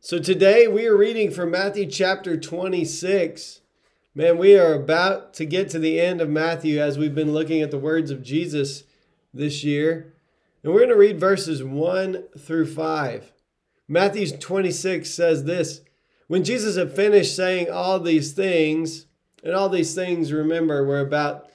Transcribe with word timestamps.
So 0.00 0.20
today 0.20 0.68
we 0.68 0.86
are 0.86 0.96
reading 0.96 1.32
from 1.32 1.50
Matthew 1.50 1.84
chapter 1.86 2.36
26. 2.36 3.62
Man, 4.14 4.38
we 4.38 4.56
are 4.56 4.72
about 4.72 5.34
to 5.34 5.44
get 5.44 5.68
to 5.70 5.80
the 5.80 6.00
end 6.00 6.20
of 6.20 6.30
Matthew 6.30 6.78
as 6.78 6.96
we've 6.96 7.16
been 7.16 7.32
looking 7.32 7.62
at 7.62 7.72
the 7.72 7.80
words 7.80 8.12
of 8.12 8.22
Jesus 8.22 8.84
this 9.34 9.64
year. 9.64 10.14
And 10.62 10.72
we're 10.72 10.86
going 10.86 10.90
to 10.90 10.96
read 10.96 11.18
verses 11.18 11.64
1 11.64 12.22
through 12.38 12.66
5. 12.66 13.32
Matthew 13.88 14.28
26 14.28 15.10
says 15.10 15.44
this 15.44 15.80
When 16.28 16.44
Jesus 16.44 16.76
had 16.76 16.94
finished 16.94 17.34
saying 17.34 17.68
all 17.68 17.98
these 17.98 18.32
things, 18.32 19.06
and 19.42 19.52
all 19.52 19.68
these 19.68 19.96
things, 19.96 20.32
remember, 20.32 20.86
were 20.86 21.00
about 21.00 21.50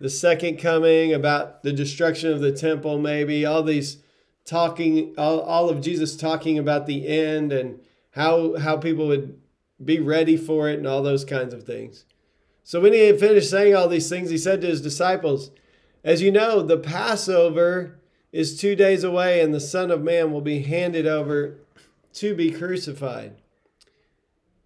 the 0.00 0.10
second 0.10 0.56
coming, 0.58 1.12
about 1.12 1.62
the 1.62 1.74
destruction 1.74 2.32
of 2.32 2.40
the 2.40 2.52
temple, 2.52 2.98
maybe, 2.98 3.44
all 3.44 3.62
these 3.62 4.02
talking, 4.44 5.14
all, 5.16 5.40
all 5.40 5.68
of 5.68 5.80
Jesus 5.80 6.16
talking 6.16 6.58
about 6.58 6.86
the 6.86 7.06
end 7.06 7.52
and 7.52 7.80
how 8.10 8.56
how 8.58 8.76
people 8.76 9.06
would 9.06 9.40
be 9.82 9.98
ready 9.98 10.36
for 10.36 10.68
it 10.68 10.78
and 10.78 10.86
all 10.86 11.02
those 11.02 11.24
kinds 11.24 11.54
of 11.54 11.64
things. 11.64 12.04
So 12.64 12.80
when 12.80 12.92
he 12.92 13.06
had 13.06 13.18
finished 13.18 13.50
saying 13.50 13.74
all 13.74 13.88
these 13.88 14.08
things, 14.08 14.30
he 14.30 14.38
said 14.38 14.60
to 14.60 14.68
his 14.68 14.80
disciples, 14.80 15.50
As 16.04 16.22
you 16.22 16.30
know, 16.30 16.62
the 16.62 16.78
Passover 16.78 17.98
is 18.30 18.58
two 18.58 18.76
days 18.76 19.04
away, 19.04 19.40
and 19.40 19.52
the 19.52 19.60
Son 19.60 19.90
of 19.90 20.02
Man 20.02 20.32
will 20.32 20.40
be 20.40 20.62
handed 20.62 21.06
over 21.06 21.58
to 22.14 22.34
be 22.34 22.50
crucified. 22.50 23.34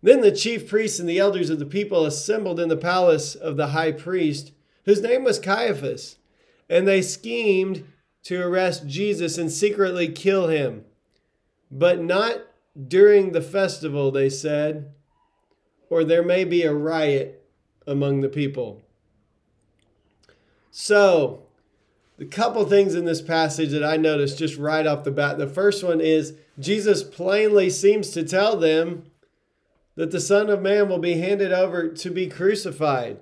Then 0.03 0.21
the 0.21 0.31
chief 0.31 0.69
priests 0.69 1.01
and 1.01 1.09
the 1.09 1.19
elders 1.19 1.51
of 1.51 1.59
the 1.59 1.67
people 1.67 2.05
assembled 2.05 2.61
in 2.61 2.69
the 2.69 2.77
palace 2.77 3.35
of 3.35 3.57
the 3.57 3.69
high 3.69 3.93
priest 3.93 4.53
whose 4.85 5.01
name 5.01 5.25
was 5.25 5.41
Caiaphas, 5.41 6.17
and 6.69 6.87
they 6.87 7.03
schemed 7.03 7.85
to 8.27 8.43
arrest 8.43 8.89
Jesus 8.89 9.39
and 9.39 9.53
secretly 9.53 10.09
kill 10.09 10.49
him. 10.49 10.85
But 11.71 12.03
not 12.03 12.39
during 12.89 13.31
the 13.31 13.41
festival, 13.41 14.11
they 14.11 14.29
said, 14.29 14.93
or 15.89 16.03
there 16.03 16.25
may 16.25 16.43
be 16.43 16.65
a 16.65 16.75
riot 16.75 17.47
among 17.87 18.23
the 18.23 18.29
people. 18.29 18.83
So, 20.73 21.45
the 22.17 22.25
couple 22.25 22.65
things 22.65 22.97
in 22.97 23.05
this 23.05 23.23
passage 23.23 23.71
that 23.71 23.85
I 23.85 23.97
noticed 23.97 24.39
just 24.39 24.57
right 24.57 24.89
off 24.89 25.05
the 25.05 25.13
bat. 25.13 25.39
The 25.39 25.47
first 25.47 25.85
one 25.85 26.01
is 26.01 26.35
Jesus 26.59 27.05
plainly 27.05 27.71
seems 27.71 28.11
to 28.11 28.25
tell 28.25 28.57
them 28.57 29.05
that 29.95 30.11
the 30.11 30.21
Son 30.21 30.51
of 30.51 30.61
Man 30.61 30.89
will 30.89 30.99
be 30.99 31.19
handed 31.19 31.53
over 31.53 31.91
to 31.91 32.11
be 32.11 32.27
crucified 32.27 33.19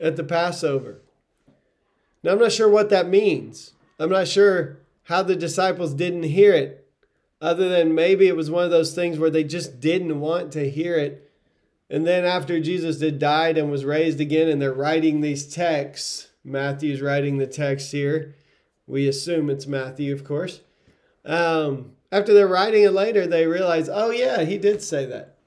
at 0.00 0.16
the 0.16 0.24
Passover. 0.24 1.02
Now, 2.24 2.32
I'm 2.32 2.40
not 2.40 2.50
sure 2.50 2.68
what 2.68 2.90
that 2.90 3.08
means. 3.08 3.74
I'm 3.98 4.10
not 4.10 4.28
sure 4.28 4.78
how 5.04 5.22
the 5.22 5.36
disciples 5.36 5.94
didn't 5.94 6.24
hear 6.24 6.52
it, 6.52 6.88
other 7.40 7.68
than 7.68 7.94
maybe 7.94 8.26
it 8.26 8.36
was 8.36 8.50
one 8.50 8.64
of 8.64 8.70
those 8.70 8.94
things 8.94 9.18
where 9.18 9.30
they 9.30 9.44
just 9.44 9.80
didn't 9.80 10.20
want 10.20 10.52
to 10.52 10.70
hear 10.70 10.96
it. 10.96 11.30
And 11.90 12.06
then 12.06 12.24
after 12.24 12.58
Jesus 12.60 13.00
had 13.00 13.18
died 13.18 13.58
and 13.58 13.70
was 13.70 13.84
raised 13.84 14.20
again, 14.20 14.48
and 14.48 14.60
they're 14.60 14.72
writing 14.72 15.20
these 15.20 15.52
texts, 15.52 16.28
Matthew's 16.42 17.00
writing 17.00 17.38
the 17.38 17.46
text 17.46 17.92
here. 17.92 18.34
We 18.86 19.08
assume 19.08 19.50
it's 19.50 19.66
Matthew, 19.66 20.12
of 20.12 20.24
course. 20.24 20.60
Um, 21.24 21.92
after 22.10 22.34
they're 22.34 22.48
writing 22.48 22.84
it 22.84 22.92
later, 22.92 23.26
they 23.26 23.46
realize, 23.46 23.88
oh, 23.88 24.10
yeah, 24.10 24.44
he 24.44 24.58
did 24.58 24.82
say 24.82 25.06
that. 25.06 25.38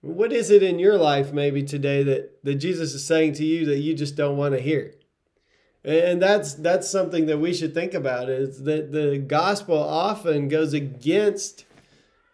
What 0.00 0.32
is 0.32 0.50
it 0.50 0.62
in 0.62 0.78
your 0.78 0.98
life 0.98 1.32
maybe 1.32 1.62
today 1.62 2.02
that, 2.02 2.44
that 2.44 2.56
Jesus 2.56 2.94
is 2.94 3.06
saying 3.06 3.34
to 3.34 3.44
you 3.44 3.64
that 3.66 3.78
you 3.78 3.94
just 3.94 4.16
don't 4.16 4.36
want 4.36 4.54
to 4.54 4.60
hear? 4.60 4.92
And 5.84 6.22
that's 6.22 6.54
that's 6.54 6.88
something 6.88 7.26
that 7.26 7.38
we 7.38 7.52
should 7.52 7.74
think 7.74 7.92
about 7.92 8.30
is 8.30 8.62
that 8.62 8.90
the 8.90 9.18
gospel 9.18 9.76
often 9.76 10.48
goes 10.48 10.72
against 10.72 11.66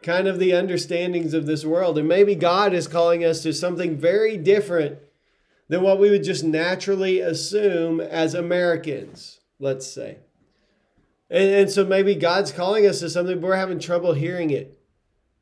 kind 0.03 0.29
of 0.29 0.39
the 0.39 0.55
understandings 0.55 1.35
of 1.35 1.47
this 1.47 1.65
world. 1.65 1.99
And 1.99 2.07
maybe 2.07 2.37
God 2.37 2.73
is 2.73 2.87
calling 2.87 3.25
us 3.25 3.43
to 3.43 3.53
something 3.53 3.97
very 3.97 4.37
different 4.37 4.99
than 5.69 5.83
what 5.83 5.99
we 5.99 6.11
would 6.11 6.23
just 6.23 6.45
naturally 6.45 7.21
assume 7.21 8.01
as 8.01 8.35
Americans, 8.35 9.41
let's 9.59 9.87
say. 9.87 10.19
And, 11.29 11.51
and 11.51 11.71
so 11.71 11.85
maybe 11.85 12.15
God's 12.15 12.53
calling 12.53 12.87
us 12.87 13.01
to 13.01 13.11
something, 13.11 13.41
but 13.41 13.49
we're 13.49 13.57
having 13.57 13.81
trouble 13.81 14.15
hearing 14.15 14.51
it 14.51 14.79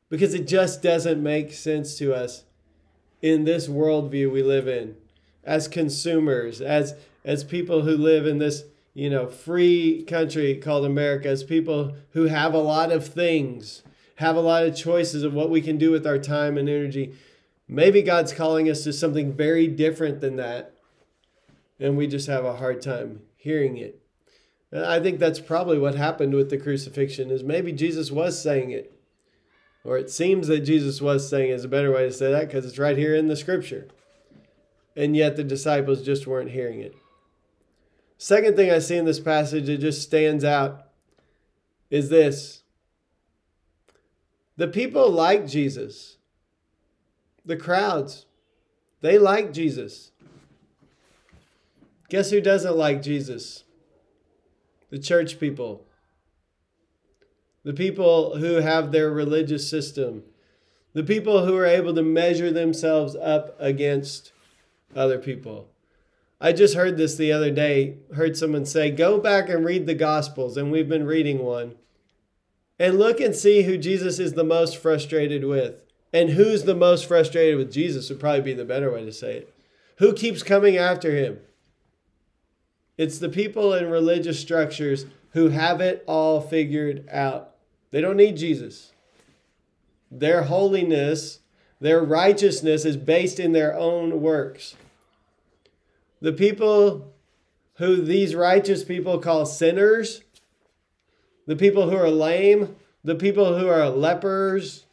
because 0.09 0.33
it 0.33 0.47
just 0.47 0.81
doesn't 0.81 1.21
make 1.21 1.53
sense 1.53 1.97
to 1.99 2.13
us 2.13 2.43
in 3.21 3.43
this 3.43 3.67
worldview 3.67 4.31
we 4.31 4.41
live 4.41 4.67
in 4.67 4.95
as 5.43 5.67
consumers, 5.67 6.61
as 6.61 6.95
as 7.25 7.43
people 7.43 7.81
who 7.81 7.95
live 7.95 8.25
in 8.25 8.37
this 8.37 8.63
you 8.93 9.09
know 9.09 9.27
free 9.27 10.03
country 10.03 10.55
called 10.55 10.85
America, 10.85 11.27
as 11.29 11.43
people 11.43 11.95
who 12.11 12.25
have 12.25 12.53
a 12.53 12.59
lot 12.59 12.91
of 12.91 13.07
things, 13.07 13.83
have 14.15 14.35
a 14.35 14.41
lot 14.41 14.63
of 14.63 14.75
choices 14.75 15.23
of 15.23 15.33
what 15.33 15.49
we 15.49 15.61
can 15.61 15.77
do 15.77 15.91
with 15.91 16.05
our 16.05 16.19
time 16.19 16.57
and 16.57 16.69
energy. 16.69 17.13
Maybe 17.67 18.01
God's 18.01 18.33
calling 18.33 18.69
us 18.69 18.83
to 18.83 18.93
something 18.93 19.33
very 19.33 19.67
different 19.67 20.21
than 20.21 20.37
that, 20.37 20.73
and 21.79 21.97
we 21.97 22.07
just 22.07 22.27
have 22.27 22.45
a 22.45 22.55
hard 22.55 22.81
time 22.81 23.21
hearing 23.37 23.77
it. 23.77 24.01
I 24.71 24.99
think 24.99 25.19
that's 25.19 25.39
probably 25.39 25.79
what 25.79 25.95
happened 25.95 26.33
with 26.33 26.49
the 26.49 26.57
crucifixion 26.57 27.31
is 27.31 27.43
maybe 27.43 27.71
Jesus 27.71 28.11
was 28.11 28.39
saying 28.41 28.69
it 28.69 28.93
or 29.83 29.97
it 29.97 30.09
seems 30.09 30.47
that 30.47 30.61
Jesus 30.61 31.01
was 31.01 31.29
saying 31.29 31.51
is 31.51 31.63
a 31.63 31.69
better 31.69 31.91
way 31.91 32.03
to 32.03 32.13
say 32.13 32.31
that 32.31 32.47
because 32.47 32.65
it's 32.65 32.77
right 32.77 32.97
here 32.97 33.15
in 33.15 33.27
the 33.27 33.35
scripture. 33.35 33.87
And 34.95 35.15
yet 35.15 35.35
the 35.35 35.43
disciples 35.43 36.03
just 36.03 36.27
weren't 36.27 36.51
hearing 36.51 36.81
it. 36.81 36.95
Second 38.17 38.55
thing 38.55 38.69
I 38.69 38.79
see 38.79 38.97
in 38.97 39.05
this 39.05 39.19
passage 39.19 39.67
that 39.67 39.77
just 39.77 40.01
stands 40.01 40.43
out 40.43 40.87
is 41.89 42.09
this 42.09 42.63
the 44.57 44.67
people 44.67 45.09
like 45.09 45.47
Jesus, 45.47 46.17
the 47.45 47.55
crowds, 47.55 48.25
they 49.01 49.17
like 49.17 49.53
Jesus. 49.53 50.11
Guess 52.09 52.31
who 52.31 52.41
doesn't 52.41 52.75
like 52.75 53.01
Jesus? 53.01 53.63
The 54.89 54.99
church 54.99 55.39
people 55.39 55.85
the 57.63 57.73
people 57.73 58.37
who 58.37 58.55
have 58.55 58.91
their 58.91 59.11
religious 59.11 59.69
system, 59.69 60.23
the 60.93 61.03
people 61.03 61.45
who 61.45 61.55
are 61.55 61.65
able 61.65 61.93
to 61.93 62.01
measure 62.01 62.51
themselves 62.51 63.15
up 63.15 63.55
against 63.59 64.31
other 64.95 65.19
people. 65.19 65.69
I 66.41 66.53
just 66.53 66.75
heard 66.75 66.97
this 66.97 67.15
the 67.15 67.31
other 67.31 67.51
day, 67.51 67.97
heard 68.15 68.37
someone 68.37 68.65
say, 68.65 68.91
Go 68.91 69.19
back 69.19 69.49
and 69.49 69.65
read 69.65 69.85
the 69.85 69.93
Gospels, 69.93 70.55
and 70.55 70.71
we've 70.71 70.87
been 70.87 71.05
reading 71.05 71.39
one, 71.39 71.75
and 72.79 72.97
look 72.97 73.19
and 73.19 73.35
see 73.35 73.63
who 73.63 73.77
Jesus 73.77 74.19
is 74.19 74.33
the 74.33 74.43
most 74.43 74.77
frustrated 74.77 75.43
with. 75.43 75.81
And 76.11 76.31
who's 76.31 76.63
the 76.63 76.75
most 76.75 77.05
frustrated 77.05 77.57
with 77.57 77.71
Jesus 77.71 78.09
would 78.09 78.19
probably 78.19 78.41
be 78.41 78.53
the 78.53 78.65
better 78.65 78.91
way 78.91 79.05
to 79.05 79.11
say 79.11 79.37
it. 79.37 79.53
Who 79.97 80.13
keeps 80.13 80.41
coming 80.41 80.77
after 80.77 81.11
him? 81.11 81.39
It's 82.97 83.19
the 83.19 83.29
people 83.29 83.73
in 83.73 83.89
religious 83.89 84.39
structures 84.39 85.05
who 85.31 85.49
have 85.49 85.81
it 85.81 86.03
all 86.07 86.41
figured 86.41 87.07
out. 87.09 87.51
They 87.91 88.01
don't 88.01 88.17
need 88.17 88.37
Jesus. 88.37 88.91
Their 90.09 90.43
holiness, 90.43 91.39
their 91.79 92.01
righteousness 92.01 92.85
is 92.85 92.97
based 92.97 93.39
in 93.39 93.51
their 93.51 93.77
own 93.77 94.21
works. 94.21 94.75
The 96.21 96.33
people 96.33 97.13
who 97.75 98.01
these 98.01 98.35
righteous 98.35 98.83
people 98.83 99.19
call 99.19 99.45
sinners, 99.45 100.21
the 101.47 101.55
people 101.55 101.89
who 101.89 101.95
are 101.95 102.09
lame, 102.09 102.75
the 103.03 103.15
people 103.15 103.57
who 103.57 103.67
are 103.67 103.89
lepers, 103.89 104.85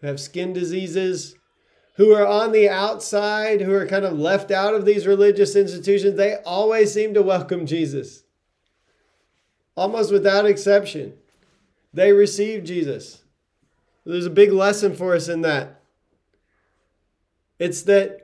who 0.00 0.06
have 0.06 0.20
skin 0.20 0.52
diseases, 0.52 1.36
who 1.96 2.12
are 2.12 2.26
on 2.26 2.52
the 2.52 2.68
outside, 2.68 3.60
who 3.60 3.72
are 3.72 3.86
kind 3.86 4.04
of 4.04 4.18
left 4.18 4.50
out 4.50 4.74
of 4.74 4.84
these 4.84 5.06
religious 5.06 5.56
institutions, 5.56 6.16
they 6.16 6.36
always 6.44 6.92
seem 6.92 7.14
to 7.14 7.22
welcome 7.22 7.66
Jesus 7.66 8.24
almost 9.76 10.12
without 10.12 10.46
exception. 10.46 11.14
They 11.92 12.12
receive 12.12 12.64
Jesus. 12.64 13.22
There's 14.04 14.26
a 14.26 14.30
big 14.30 14.52
lesson 14.52 14.94
for 14.94 15.14
us 15.14 15.28
in 15.28 15.42
that. 15.42 15.80
It's 17.58 17.82
that 17.82 18.21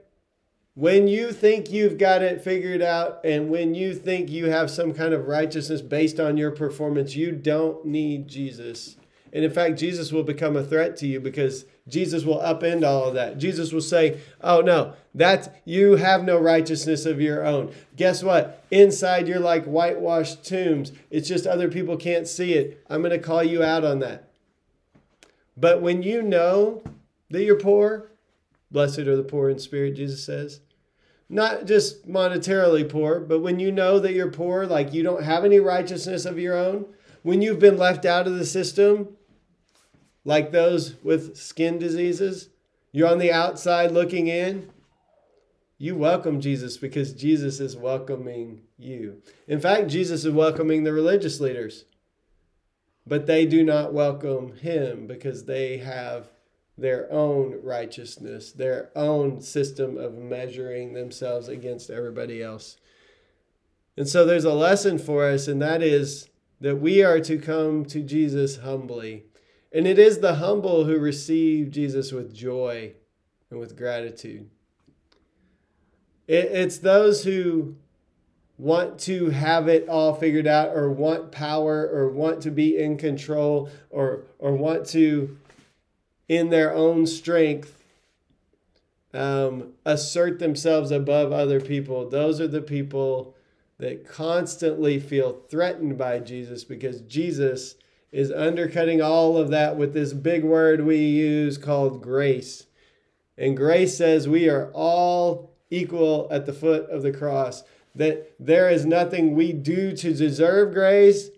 when 0.78 1.08
you 1.08 1.32
think 1.32 1.72
you've 1.72 1.98
got 1.98 2.22
it 2.22 2.40
figured 2.40 2.80
out 2.80 3.18
and 3.24 3.50
when 3.50 3.74
you 3.74 3.92
think 3.92 4.30
you 4.30 4.48
have 4.48 4.70
some 4.70 4.94
kind 4.94 5.12
of 5.12 5.26
righteousness 5.26 5.82
based 5.82 6.20
on 6.20 6.36
your 6.36 6.52
performance, 6.52 7.16
you 7.16 7.32
don't 7.32 7.84
need 7.84 8.28
Jesus. 8.28 8.94
And 9.32 9.44
in 9.44 9.50
fact, 9.50 9.76
Jesus 9.76 10.12
will 10.12 10.22
become 10.22 10.54
a 10.54 10.62
threat 10.62 10.96
to 10.98 11.06
you 11.08 11.18
because 11.18 11.64
Jesus 11.88 12.22
will 12.22 12.38
upend 12.38 12.86
all 12.86 13.08
of 13.08 13.14
that. 13.14 13.38
Jesus 13.38 13.72
will 13.72 13.80
say, 13.80 14.20
Oh, 14.40 14.60
no, 14.60 14.94
that's 15.12 15.48
you 15.64 15.96
have 15.96 16.22
no 16.22 16.38
righteousness 16.38 17.06
of 17.06 17.20
your 17.20 17.44
own. 17.44 17.74
Guess 17.96 18.22
what? 18.22 18.64
Inside, 18.70 19.26
you're 19.26 19.40
like 19.40 19.64
whitewashed 19.64 20.44
tombs. 20.44 20.92
It's 21.10 21.26
just 21.26 21.44
other 21.44 21.68
people 21.68 21.96
can't 21.96 22.28
see 22.28 22.52
it. 22.52 22.84
I'm 22.88 23.02
going 23.02 23.10
to 23.10 23.18
call 23.18 23.42
you 23.42 23.64
out 23.64 23.84
on 23.84 23.98
that. 23.98 24.30
But 25.56 25.82
when 25.82 26.04
you 26.04 26.22
know 26.22 26.84
that 27.30 27.42
you're 27.42 27.58
poor, 27.58 28.12
blessed 28.70 29.00
are 29.00 29.16
the 29.16 29.24
poor 29.24 29.50
in 29.50 29.58
spirit, 29.58 29.96
Jesus 29.96 30.24
says. 30.24 30.60
Not 31.28 31.66
just 31.66 32.08
monetarily 32.08 32.88
poor, 32.88 33.20
but 33.20 33.40
when 33.40 33.60
you 33.60 33.70
know 33.70 33.98
that 33.98 34.14
you're 34.14 34.30
poor, 34.30 34.66
like 34.66 34.94
you 34.94 35.02
don't 35.02 35.24
have 35.24 35.44
any 35.44 35.60
righteousness 35.60 36.24
of 36.24 36.38
your 36.38 36.56
own, 36.56 36.86
when 37.22 37.42
you've 37.42 37.58
been 37.58 37.76
left 37.76 38.06
out 38.06 38.26
of 38.26 38.38
the 38.38 38.46
system, 38.46 39.16
like 40.24 40.52
those 40.52 40.94
with 41.02 41.36
skin 41.36 41.78
diseases, 41.78 42.48
you're 42.92 43.08
on 43.08 43.18
the 43.18 43.32
outside 43.32 43.90
looking 43.90 44.28
in. 44.28 44.70
You 45.76 45.94
welcome 45.94 46.40
Jesus 46.40 46.76
because 46.76 47.12
Jesus 47.12 47.60
is 47.60 47.76
welcoming 47.76 48.62
you. 48.78 49.22
In 49.46 49.60
fact, 49.60 49.88
Jesus 49.88 50.24
is 50.24 50.32
welcoming 50.32 50.82
the 50.84 50.92
religious 50.92 51.40
leaders, 51.40 51.84
but 53.06 53.26
they 53.26 53.46
do 53.46 53.62
not 53.62 53.92
welcome 53.92 54.56
him 54.56 55.06
because 55.06 55.44
they 55.44 55.78
have 55.78 56.30
their 56.78 57.12
own 57.12 57.60
righteousness, 57.62 58.52
their 58.52 58.90
own 58.94 59.40
system 59.40 59.98
of 59.98 60.14
measuring 60.14 60.92
themselves 60.92 61.48
against 61.48 61.90
everybody 61.90 62.42
else. 62.42 62.76
And 63.96 64.08
so 64.08 64.24
there's 64.24 64.44
a 64.44 64.54
lesson 64.54 64.96
for 64.96 65.24
us, 65.24 65.48
and 65.48 65.60
that 65.60 65.82
is 65.82 66.30
that 66.60 66.76
we 66.76 67.02
are 67.02 67.20
to 67.20 67.36
come 67.36 67.84
to 67.86 68.00
Jesus 68.00 68.58
humbly. 68.58 69.24
And 69.72 69.86
it 69.86 69.98
is 69.98 70.20
the 70.20 70.36
humble 70.36 70.84
who 70.84 70.98
receive 70.98 71.70
Jesus 71.70 72.12
with 72.12 72.32
joy 72.32 72.94
and 73.50 73.58
with 73.58 73.76
gratitude. 73.76 74.48
it's 76.26 76.78
those 76.78 77.24
who 77.24 77.74
want 78.58 78.98
to 78.98 79.30
have 79.30 79.68
it 79.68 79.88
all 79.88 80.14
figured 80.14 80.46
out 80.46 80.76
or 80.76 80.90
want 80.90 81.32
power 81.32 81.88
or 81.88 82.10
want 82.10 82.42
to 82.42 82.50
be 82.50 82.76
in 82.76 82.98
control 82.98 83.70
or 83.88 84.24
or 84.38 84.52
want 84.52 84.84
to 84.84 85.38
in 86.28 86.50
their 86.50 86.74
own 86.74 87.06
strength 87.06 87.82
um, 89.14 89.72
assert 89.84 90.38
themselves 90.38 90.90
above 90.90 91.32
other 91.32 91.60
people 91.60 92.08
those 92.08 92.40
are 92.40 92.48
the 92.48 92.62
people 92.62 93.34
that 93.78 94.06
constantly 94.06 94.98
feel 95.00 95.40
threatened 95.48 95.96
by 95.96 96.18
jesus 96.18 96.64
because 96.64 97.00
jesus 97.02 97.76
is 98.10 98.32
undercutting 98.32 99.02
all 99.02 99.36
of 99.36 99.50
that 99.50 99.76
with 99.76 99.92
this 99.92 100.12
big 100.12 100.42
word 100.44 100.84
we 100.84 100.96
use 100.96 101.58
called 101.58 102.02
grace. 102.02 102.66
And 103.36 103.56
grace 103.56 103.96
says 103.96 104.28
we 104.28 104.48
are 104.48 104.70
all 104.72 105.52
equal 105.70 106.26
at 106.30 106.46
the 106.46 106.52
foot 106.52 106.88
of 106.90 107.02
the 107.02 107.12
cross, 107.12 107.62
that 107.94 108.32
there 108.40 108.70
is 108.70 108.86
nothing 108.86 109.34
we 109.34 109.52
do 109.52 109.94
to 109.96 110.14
deserve 110.14 110.72
grace, 110.72 111.28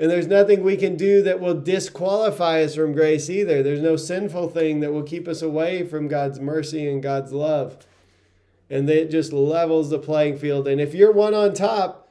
and 0.00 0.10
there's 0.10 0.26
nothing 0.26 0.62
we 0.62 0.78
can 0.78 0.96
do 0.96 1.22
that 1.24 1.40
will 1.40 1.60
disqualify 1.60 2.62
us 2.62 2.74
from 2.74 2.94
grace 2.94 3.28
either. 3.28 3.62
There's 3.62 3.82
no 3.82 3.96
sinful 3.96 4.48
thing 4.48 4.80
that 4.80 4.94
will 4.94 5.02
keep 5.02 5.28
us 5.28 5.42
away 5.42 5.86
from 5.86 6.08
God's 6.08 6.40
mercy 6.40 6.88
and 6.88 7.02
God's 7.02 7.34
love. 7.34 7.86
And 8.70 8.88
it 8.88 9.10
just 9.10 9.30
levels 9.30 9.90
the 9.90 9.98
playing 9.98 10.38
field. 10.38 10.66
And 10.66 10.80
if 10.80 10.94
you're 10.94 11.12
one 11.12 11.34
on 11.34 11.52
top 11.52 12.08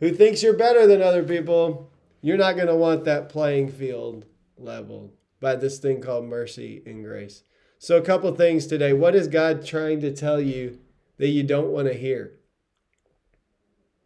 who 0.00 0.12
thinks 0.12 0.42
you're 0.42 0.52
better 0.52 0.86
than 0.86 1.00
other 1.00 1.22
people, 1.22 1.90
you're 2.20 2.36
not 2.36 2.56
going 2.56 2.68
to 2.68 2.76
want 2.76 3.04
that 3.04 3.30
playing 3.30 3.72
field 3.72 4.26
leveled 4.58 5.12
by 5.40 5.56
this 5.56 5.78
thing 5.78 6.02
called 6.02 6.26
mercy 6.26 6.82
and 6.84 7.02
grace. 7.02 7.42
So, 7.78 7.96
a 7.96 8.02
couple 8.02 8.34
things 8.34 8.66
today. 8.66 8.92
What 8.92 9.14
is 9.14 9.28
God 9.28 9.64
trying 9.64 10.00
to 10.02 10.12
tell 10.12 10.42
you 10.42 10.78
that 11.16 11.28
you 11.28 11.42
don't 11.42 11.70
want 11.70 11.88
to 11.88 11.94
hear? 11.94 12.34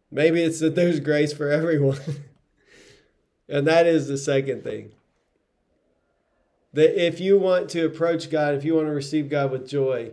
Maybe 0.09 0.41
it's 0.41 0.61
that 0.61 0.75
there's 0.75 1.01
grace 1.01 1.33
for 1.33 1.49
everyone. 1.49 1.99
and 3.47 3.67
that 3.67 3.85
is 3.85 4.07
the 4.07 4.17
second 4.17 4.63
thing. 4.63 4.91
That 6.73 7.01
if 7.01 7.19
you 7.19 7.37
want 7.37 7.69
to 7.69 7.85
approach 7.85 8.29
God, 8.29 8.53
if 8.53 8.65
you 8.65 8.75
want 8.75 8.87
to 8.87 8.93
receive 8.93 9.29
God 9.29 9.51
with 9.51 9.67
joy, 9.67 10.11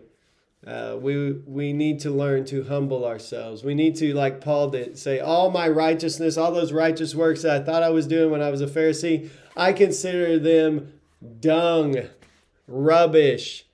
uh, 0.65 0.97
we 1.01 1.33
we 1.33 1.73
need 1.73 1.99
to 2.01 2.11
learn 2.11 2.45
to 2.45 2.63
humble 2.63 3.05
ourselves. 3.05 3.65
We 3.65 3.75
need 3.75 3.97
to, 3.97 4.15
like 4.15 4.41
Paul 4.41 4.71
did, 4.71 4.97
say, 4.97 5.19
all 5.19 5.51
my 5.51 5.69
righteousness, 5.69 6.37
all 6.37 6.53
those 6.53 6.73
righteous 6.73 7.17
works 7.17 7.43
that 7.43 7.61
I 7.61 7.65
thought 7.65 7.83
I 7.83 7.91
was 7.91 8.07
doing 8.07 8.31
when 8.31 8.43
I 8.43 8.51
was 8.51 8.61
a 8.61 8.69
Pharisee, 8.69 9.29
I 9.57 9.73
consider 9.73 10.39
them 10.39 10.93
dung, 11.41 11.97
rubbish, 12.69 13.67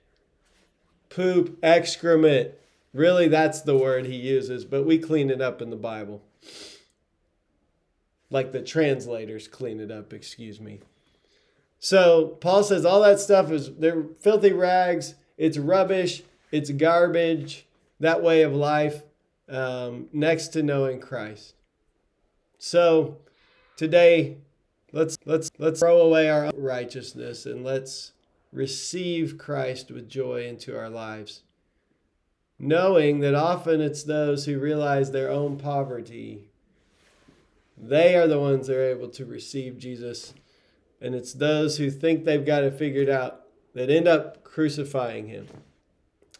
poop, 1.09 1.59
excrement. 1.61 2.51
Really, 2.91 3.27
that's 3.27 3.61
the 3.61 3.77
word 3.77 4.07
he 4.07 4.15
uses, 4.15 4.65
but 4.65 4.83
we 4.83 4.97
clean 4.97 5.29
it 5.29 5.41
up 5.41 5.61
in 5.61 5.69
the 5.69 5.75
Bible. 5.75 6.23
Like 8.29 8.51
the 8.51 8.61
translators 8.61 9.47
clean 9.47 9.79
it 9.79 9.91
up, 9.91 10.13
excuse 10.13 10.59
me. 10.59 10.79
So 11.79 12.37
Paul 12.41 12.63
says 12.63 12.85
all 12.85 13.01
that 13.01 13.19
stuff 13.19 13.51
is 13.51 13.73
they're 13.75 14.03
filthy 14.19 14.51
rags, 14.51 15.15
it's 15.37 15.57
rubbish 15.57 16.23
it's 16.51 16.71
garbage, 16.71 17.65
that 17.99 18.23
way 18.23 18.41
of 18.41 18.53
life, 18.53 19.03
um, 19.47 20.07
next 20.13 20.49
to 20.49 20.63
knowing 20.63 20.99
Christ. 20.99 21.53
So 22.57 23.17
today, 23.77 24.37
let's 24.91 25.17
let's 25.25 25.49
let's 25.57 25.79
throw 25.79 26.01
away 26.01 26.29
our 26.29 26.51
righteousness 26.55 27.45
and 27.45 27.63
let's 27.63 28.13
receive 28.51 29.37
Christ 29.37 29.91
with 29.91 30.09
joy 30.09 30.45
into 30.45 30.77
our 30.77 30.89
lives. 30.89 31.43
Knowing 32.57 33.19
that 33.19 33.35
often 33.35 33.79
it's 33.79 34.03
those 34.03 34.45
who 34.45 34.59
realize 34.59 35.11
their 35.11 35.29
own 35.29 35.57
poverty, 35.57 36.48
they 37.79 38.15
are 38.15 38.27
the 38.27 38.39
ones 38.39 38.67
that 38.67 38.75
are 38.75 38.89
able 38.89 39.09
to 39.09 39.25
receive 39.25 39.77
Jesus. 39.77 40.33
And 41.01 41.15
it's 41.15 41.33
those 41.33 41.77
who 41.77 41.89
think 41.89 42.25
they've 42.25 42.45
got 42.45 42.63
it 42.63 42.77
figured 42.77 43.09
out 43.09 43.43
that 43.73 43.89
end 43.89 44.07
up 44.07 44.43
crucifying 44.43 45.27
him. 45.27 45.47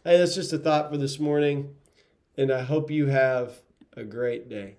Hey, 0.03 0.17
that's 0.17 0.35
just 0.35 0.53
a 0.53 0.57
thought 0.57 0.89
for 0.89 0.97
this 0.97 1.19
morning, 1.19 1.75
and 2.37 2.51
I 2.51 2.61
hope 2.61 2.89
you 2.91 3.07
have 3.07 3.61
a 3.95 4.03
great 4.03 4.49
day. 4.49 4.75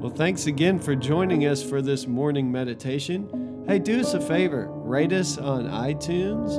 Well, 0.00 0.12
thanks 0.14 0.46
again 0.46 0.78
for 0.78 0.94
joining 0.94 1.46
us 1.46 1.62
for 1.62 1.80
this 1.80 2.06
morning 2.06 2.52
meditation. 2.52 3.64
Hey, 3.66 3.78
do 3.78 4.00
us 4.00 4.12
a 4.12 4.20
favor 4.20 4.68
rate 4.70 5.12
us 5.12 5.38
on 5.38 5.64
iTunes 5.64 6.58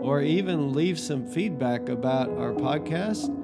or 0.00 0.22
even 0.22 0.72
leave 0.72 0.98
some 0.98 1.26
feedback 1.26 1.88
about 1.88 2.30
our 2.30 2.52
podcast 2.52 3.43